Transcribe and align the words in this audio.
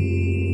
Música 0.00 0.49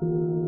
you 0.00 0.47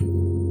you 0.00 0.43